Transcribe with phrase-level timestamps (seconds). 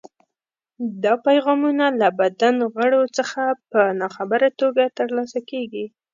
[1.03, 5.85] دا پیغامونه له بدن غړو څخه په ناخبره توګه ترلاسه کېږي.